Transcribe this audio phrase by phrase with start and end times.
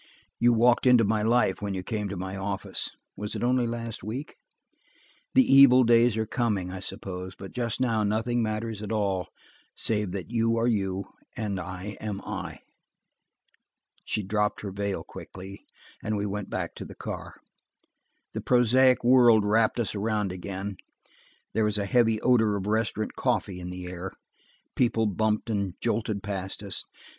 [0.39, 4.35] You walked into my life when you came to my office–was it only last week?
[5.35, 9.27] The evil days are coming, I suppose, but just now nothing matters at all,
[9.75, 11.03] save that you are you,
[11.37, 12.61] and I am I."
[14.03, 15.67] She dropped her veil quickly,
[16.03, 17.35] and we went back to the car.
[18.33, 20.77] The prosaic world wrapped us around again;
[21.53, 24.13] there was a heavy odor of restaurant coffee in the air;
[24.75, 26.85] people bumped and jolted past us.